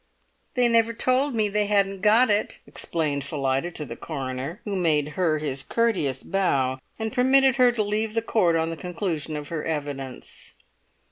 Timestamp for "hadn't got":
1.67-2.31